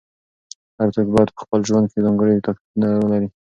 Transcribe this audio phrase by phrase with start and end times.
[0.77, 3.27] هر څوک بايد په خپل ژوند کې ځانګړي تاکتيکونه ولري.